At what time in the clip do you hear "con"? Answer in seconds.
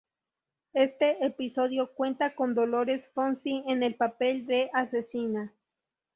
2.33-2.55